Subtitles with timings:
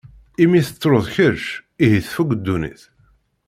[0.43, 1.43] Imi tettruḍ kečč,
[1.83, 2.81] ihi tfuk ddunit.